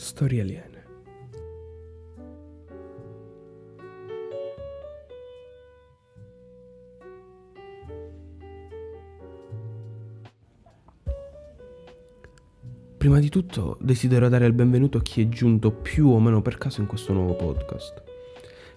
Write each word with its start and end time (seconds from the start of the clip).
Storie 0.00 0.42
aliene. 0.42 0.84
Prima 12.96 13.18
di 13.18 13.28
tutto 13.28 13.76
desidero 13.80 14.28
dare 14.28 14.46
il 14.46 14.52
benvenuto 14.52 14.98
a 14.98 15.02
chi 15.02 15.22
è 15.22 15.28
giunto 15.28 15.72
più 15.72 16.10
o 16.10 16.20
meno 16.20 16.42
per 16.42 16.58
caso 16.58 16.80
in 16.80 16.86
questo 16.86 17.12
nuovo 17.12 17.34
podcast. 17.34 18.00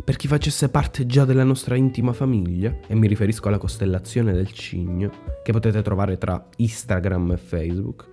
Per 0.04 0.16
chi 0.16 0.28
facesse 0.28 0.70
parte 0.70 1.06
già 1.06 1.24
della 1.26 1.44
nostra 1.44 1.76
intima 1.76 2.14
famiglia, 2.14 2.80
e 2.88 2.96
mi 2.96 3.06
riferisco 3.06 3.48
alla 3.48 3.60
costellazione 3.60 4.34
del 4.34 4.52
cigno, 4.52 5.12
che 5.44 5.52
potete 5.52 5.84
trovare 5.84 6.18
tra 6.18 6.44
Instagram 6.56 7.34
e 7.34 7.38
Facebook, 7.38 8.10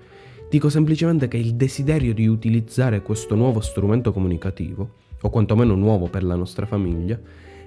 dico 0.48 0.68
semplicemente 0.68 1.28
che 1.28 1.36
il 1.36 1.54
desiderio 1.54 2.14
di 2.14 2.26
utilizzare 2.26 3.02
questo 3.02 3.34
nuovo 3.34 3.60
strumento 3.60 4.12
comunicativo, 4.12 4.90
o 5.20 5.30
quantomeno 5.30 5.74
nuovo 5.74 6.08
per 6.08 6.22
la 6.22 6.36
nostra 6.36 6.66
famiglia, 6.66 7.18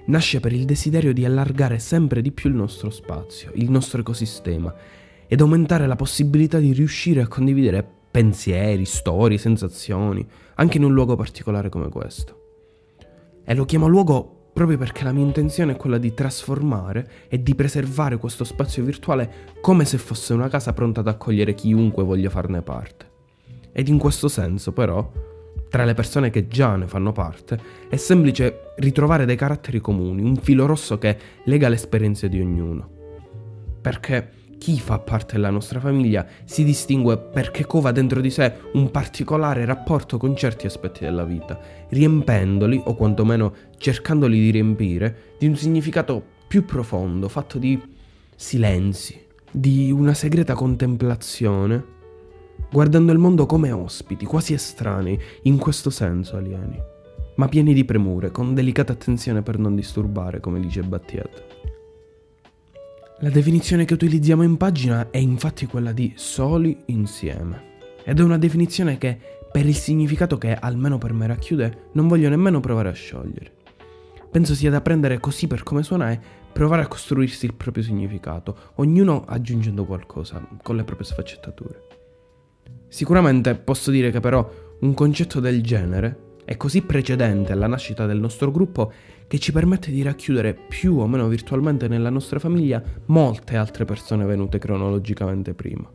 nasce 0.06 0.40
per 0.40 0.52
il 0.52 0.64
desiderio 0.64 1.12
di 1.12 1.24
allargare 1.24 1.78
sempre 1.78 2.22
di 2.22 2.32
più 2.32 2.50
il 2.50 2.56
nostro 2.56 2.90
spazio, 2.90 3.50
il 3.54 3.70
nostro 3.70 4.00
ecosistema, 4.00 4.74
ed 5.26 5.40
aumentare 5.40 5.86
la 5.86 5.96
possibilità 5.96 6.58
di 6.58 6.72
riuscire 6.72 7.20
a 7.22 7.28
condividere 7.28 7.86
pensieri, 8.10 8.84
storie, 8.84 9.38
sensazioni, 9.38 10.26
anche 10.56 10.76
in 10.76 10.84
un 10.84 10.92
luogo 10.92 11.16
particolare 11.16 11.68
come 11.68 11.88
questo. 11.88 12.40
E 13.44 13.54
lo 13.54 13.64
chiamo 13.64 13.86
luogo 13.86 14.41
proprio 14.52 14.76
perché 14.76 15.04
la 15.04 15.12
mia 15.12 15.24
intenzione 15.24 15.72
è 15.72 15.76
quella 15.76 15.98
di 15.98 16.12
trasformare 16.12 17.10
e 17.28 17.42
di 17.42 17.54
preservare 17.54 18.18
questo 18.18 18.44
spazio 18.44 18.84
virtuale 18.84 19.32
come 19.60 19.84
se 19.84 19.98
fosse 19.98 20.34
una 20.34 20.48
casa 20.48 20.72
pronta 20.72 21.00
ad 21.00 21.08
accogliere 21.08 21.54
chiunque 21.54 22.04
voglia 22.04 22.30
farne 22.30 22.62
parte. 22.62 23.10
Ed 23.72 23.88
in 23.88 23.98
questo 23.98 24.28
senso, 24.28 24.72
però, 24.72 25.10
tra 25.70 25.84
le 25.84 25.94
persone 25.94 26.28
che 26.28 26.46
già 26.48 26.76
ne 26.76 26.86
fanno 26.86 27.12
parte, 27.12 27.58
è 27.88 27.96
semplice 27.96 28.74
ritrovare 28.76 29.24
dei 29.24 29.36
caratteri 29.36 29.80
comuni, 29.80 30.22
un 30.22 30.36
filo 30.36 30.66
rosso 30.66 30.98
che 30.98 31.16
lega 31.44 31.68
le 31.68 31.76
esperienze 31.76 32.28
di 32.28 32.38
ognuno. 32.38 32.90
Perché 33.80 34.41
chi 34.62 34.78
fa 34.78 35.00
parte 35.00 35.32
della 35.32 35.50
nostra 35.50 35.80
famiglia 35.80 36.24
si 36.44 36.62
distingue 36.62 37.18
perché 37.18 37.66
cova 37.66 37.90
dentro 37.90 38.20
di 38.20 38.30
sé 38.30 38.58
un 38.74 38.92
particolare 38.92 39.64
rapporto 39.64 40.18
con 40.18 40.36
certi 40.36 40.66
aspetti 40.66 41.02
della 41.02 41.24
vita, 41.24 41.58
riempendoli, 41.88 42.80
o 42.84 42.94
quantomeno 42.94 43.52
cercandoli 43.76 44.38
di 44.38 44.50
riempire, 44.50 45.34
di 45.36 45.48
un 45.48 45.56
significato 45.56 46.22
più 46.46 46.64
profondo, 46.64 47.28
fatto 47.28 47.58
di 47.58 47.76
silenzi, 48.36 49.20
di 49.50 49.90
una 49.90 50.14
segreta 50.14 50.54
contemplazione, 50.54 51.84
guardando 52.70 53.10
il 53.10 53.18
mondo 53.18 53.46
come 53.46 53.72
ospiti, 53.72 54.24
quasi 54.24 54.52
estranei, 54.52 55.18
in 55.42 55.58
questo 55.58 55.90
senso 55.90 56.36
alieni, 56.36 56.80
ma 57.34 57.48
pieni 57.48 57.74
di 57.74 57.84
premure, 57.84 58.30
con 58.30 58.54
delicata 58.54 58.92
attenzione 58.92 59.42
per 59.42 59.58
non 59.58 59.74
disturbare, 59.74 60.38
come 60.38 60.60
dice 60.60 60.82
Battiat. 60.82 61.71
La 63.22 63.30
definizione 63.30 63.84
che 63.84 63.94
utilizziamo 63.94 64.42
in 64.42 64.56
pagina 64.56 65.10
è 65.10 65.18
infatti 65.18 65.66
quella 65.66 65.92
di 65.92 66.12
soli 66.16 66.76
insieme. 66.86 67.70
Ed 68.02 68.18
è 68.18 68.22
una 68.24 68.36
definizione 68.36 68.98
che, 68.98 69.16
per 69.52 69.64
il 69.64 69.76
significato 69.76 70.36
che 70.38 70.52
almeno 70.52 70.98
per 70.98 71.12
me 71.12 71.28
racchiude, 71.28 71.90
non 71.92 72.08
voglio 72.08 72.28
nemmeno 72.28 72.58
provare 72.58 72.88
a 72.88 72.92
sciogliere. 72.92 73.52
Penso 74.28 74.56
sia 74.56 74.70
da 74.70 74.80
prendere 74.80 75.20
così 75.20 75.46
per 75.46 75.62
come 75.62 75.84
suona 75.84 76.10
e 76.10 76.18
provare 76.52 76.82
a 76.82 76.88
costruirsi 76.88 77.46
il 77.46 77.54
proprio 77.54 77.84
significato, 77.84 78.72
ognuno 78.76 79.22
aggiungendo 79.24 79.84
qualcosa, 79.84 80.44
con 80.60 80.74
le 80.74 80.82
proprie 80.82 81.06
sfaccettature. 81.06 81.86
Sicuramente 82.88 83.54
posso 83.54 83.92
dire 83.92 84.10
che 84.10 84.18
però 84.18 84.50
un 84.80 84.94
concetto 84.94 85.38
del 85.38 85.62
genere 85.62 86.31
è 86.44 86.56
così 86.56 86.82
precedente 86.82 87.52
alla 87.52 87.66
nascita 87.66 88.06
del 88.06 88.18
nostro 88.18 88.50
gruppo 88.50 88.92
che 89.26 89.38
ci 89.38 89.52
permette 89.52 89.90
di 89.90 90.02
racchiudere 90.02 90.54
più 90.54 90.98
o 90.98 91.06
meno 91.06 91.28
virtualmente 91.28 91.88
nella 91.88 92.10
nostra 92.10 92.38
famiglia 92.38 92.82
molte 93.06 93.56
altre 93.56 93.84
persone 93.84 94.24
venute 94.24 94.58
cronologicamente 94.58 95.54
prima. 95.54 95.90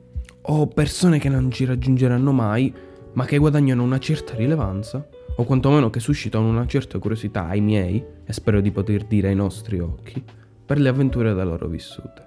O 0.50 0.68
persone 0.68 1.19
che 1.19 1.30
non 1.30 1.52
ci 1.52 1.66
raggiungeranno 1.66 2.31
mai, 2.31 2.74
ma 3.13 3.25
che 3.25 3.38
guadagnano 3.38 3.84
una 3.84 4.00
certa 4.00 4.35
rilevanza, 4.35 5.08
o 5.35 5.44
quantomeno 5.44 5.90
che 5.90 6.00
suscitano 6.00 6.47
una 6.47 6.66
certa 6.66 6.97
curiosità 7.00 7.47
ai 7.47 7.62
miei, 7.62 8.03
e 8.25 8.34
spero 8.34 8.62
di 8.62 8.72
poter 8.72 9.03
dire 9.03 9.28
ai 9.28 9.35
nostri 9.35 9.79
occhi, 9.79 10.24
per 10.66 10.79
le 10.79 10.90
avventure 10.90 11.34
da 11.34 11.44
loro 11.44 11.68
vissute. 11.68 12.25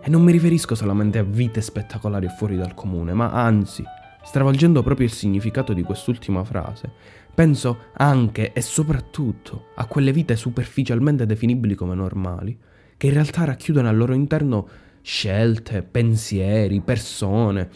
E 0.00 0.10
non 0.10 0.22
mi 0.22 0.32
riferisco 0.32 0.74
solamente 0.74 1.18
a 1.18 1.24
vite 1.24 1.60
spettacolari 1.60 2.28
fuori 2.28 2.56
dal 2.56 2.74
comune, 2.74 3.14
ma 3.14 3.32
anzi 3.32 3.82
stravolgendo 4.28 4.82
proprio 4.82 5.06
il 5.06 5.12
significato 5.12 5.72
di 5.72 5.82
quest'ultima 5.82 6.44
frase, 6.44 6.92
penso 7.34 7.84
anche 7.94 8.52
e 8.52 8.60
soprattutto 8.60 9.68
a 9.76 9.86
quelle 9.86 10.12
vite 10.12 10.36
superficialmente 10.36 11.24
definibili 11.24 11.74
come 11.74 11.94
normali, 11.94 12.54
che 12.98 13.06
in 13.06 13.14
realtà 13.14 13.44
racchiudono 13.44 13.88
al 13.88 13.96
loro 13.96 14.12
interno 14.12 14.68
scelte, 15.00 15.82
pensieri, 15.82 16.82
persone, 16.82 17.70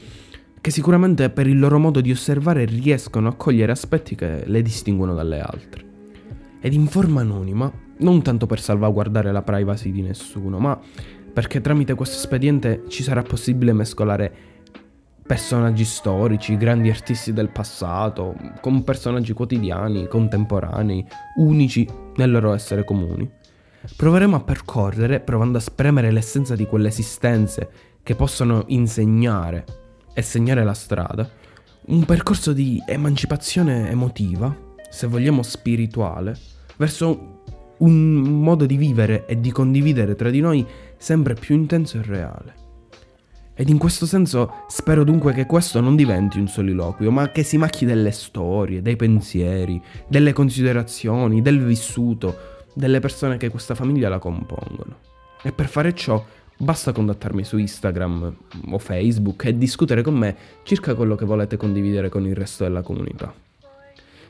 che 0.61 0.71
sicuramente 0.71 1.31
per 1.31 1.47
il 1.47 1.59
loro 1.59 1.79
modo 1.79 2.03
di 2.03 2.11
osservare 2.11 2.67
riescono 2.67 3.29
a 3.29 3.35
cogliere 3.35 3.73
aspetti 3.73 4.15
che 4.15 4.43
le 4.45 4.61
distinguono 4.61 5.15
dalle 5.15 5.41
altre. 5.41 5.85
Ed 6.61 6.75
in 6.75 6.87
forma 6.87 7.23
anonima, 7.23 7.73
non 8.01 8.21
tanto 8.21 8.45
per 8.45 8.61
salvaguardare 8.61 9.33
la 9.33 9.41
privacy 9.41 9.91
di 9.91 10.03
nessuno, 10.03 10.59
ma 10.59 10.79
perché 11.33 11.63
tramite 11.63 11.95
questo 11.95 12.17
espediente 12.17 12.83
ci 12.89 13.03
sarà 13.03 13.23
possibile 13.23 13.73
mescolare 13.73 14.53
personaggi 15.33 15.87
storici, 15.87 16.59
grandi 16.59 16.91
artisti 16.91 17.33
del 17.33 17.49
passato, 17.49 18.37
con 18.61 18.85
personaggi 18.85 19.33
quotidiani, 19.33 20.07
contemporanei, 20.07 21.03
unici 21.37 21.89
nel 22.17 22.31
loro 22.31 22.53
essere 22.53 22.85
comuni. 22.85 23.27
Proveremo 23.97 24.37
a 24.37 24.43
percorrere, 24.43 25.21
provando 25.21 25.57
a 25.57 25.63
spremere 25.63 26.11
l'essenza 26.11 26.55
di 26.55 26.67
quelle 26.67 26.89
esistenze 26.89 27.71
che 28.03 28.15
possono 28.15 28.65
insegnare 28.67 29.65
e 30.13 30.21
segnare 30.21 30.65
la 30.65 30.75
strada, 30.75 31.27
un 31.87 32.05
percorso 32.05 32.53
di 32.53 32.83
emancipazione 32.87 33.89
emotiva, 33.89 34.55
se 34.91 35.07
vogliamo 35.07 35.43
spirituale, 35.43 36.37
verso 36.77 37.41
un 37.79 38.17
modo 38.21 38.67
di 38.67 38.77
vivere 38.77 39.25
e 39.25 39.41
di 39.41 39.51
condividere 39.51 40.15
tra 40.15 40.29
di 40.29 40.41
noi 40.41 40.67
sempre 40.99 41.33
più 41.33 41.55
intenso 41.55 41.97
e 41.97 42.03
reale. 42.03 42.62
Ed 43.55 43.69
in 43.69 43.77
questo 43.77 44.07
senso 44.07 44.65
spero 44.67 45.05
dunque 45.05 45.35
che 45.35 45.45
questo 45.45 45.81
non 45.81 45.95
diventi 45.95 46.39
un 46.39 46.49
soliloquio, 46.49 47.11
ma 47.11 47.31
che 47.31 47.43
si 47.43 47.59
macchi 47.59 47.85
delle 47.85 48.11
storie, 48.11 48.81
dei 48.81 48.97
pensieri, 48.97 49.81
delle 50.09 50.33
considerazioni, 50.33 51.43
del 51.43 51.63
vissuto, 51.63 52.35
delle 52.75 53.01
persone 53.01 53.37
che 53.37 53.51
questa 53.51 53.75
famiglia 53.75 54.09
la 54.09 54.19
compongono. 54.19 54.97
E 55.43 55.53
per 55.53 55.69
fare 55.69 55.95
ciò 55.95 56.25
basta 56.57 56.93
contattarmi 56.93 57.45
su 57.45 57.59
Instagram 57.59 58.37
o 58.71 58.79
Facebook 58.79 59.45
e 59.45 59.59
discutere 59.59 60.03
con 60.03 60.15
me 60.15 60.37
circa 60.63 60.95
quello 60.95 61.15
che 61.15 61.25
volete 61.27 61.57
condividere 61.57 62.09
con 62.09 62.27
il 62.27 62.35
resto 62.35 62.65
della 62.65 62.83
comunità. 62.83 63.52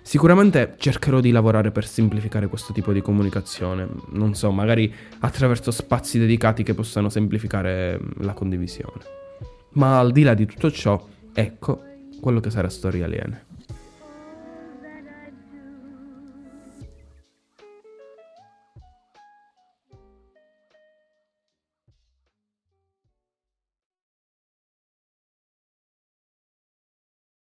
Sicuramente 0.02 0.74
cercherò 0.78 1.20
di 1.20 1.30
lavorare 1.30 1.70
per 1.70 1.86
semplificare 1.86 2.48
questo 2.48 2.72
tipo 2.72 2.92
di 2.92 3.00
comunicazione, 3.00 3.88
non 4.10 4.34
so, 4.34 4.50
magari 4.50 4.92
attraverso 5.20 5.70
spazi 5.70 6.18
dedicati 6.18 6.62
che 6.62 6.74
possano 6.74 7.08
semplificare 7.08 7.98
la 8.18 8.32
condivisione. 8.32 9.00
Ma 9.74 9.98
al 9.98 10.12
di 10.12 10.22
là 10.22 10.34
di 10.34 10.44
tutto 10.44 10.70
ciò, 10.70 11.02
ecco 11.32 11.82
quello 12.20 12.40
che 12.40 12.50
sarà 12.50 12.68
Storie 12.68 13.04
Aliene. 13.04 13.46